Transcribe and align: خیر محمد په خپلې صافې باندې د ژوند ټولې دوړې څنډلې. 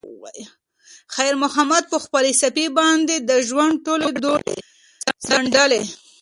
خیر 1.15 1.33
محمد 1.43 1.83
په 1.91 1.97
خپلې 2.03 2.31
صافې 2.41 2.65
باندې 2.77 3.15
د 3.29 3.31
ژوند 3.47 3.75
ټولې 3.85 4.09
دوړې 4.23 4.55
څنډلې. 5.25 5.81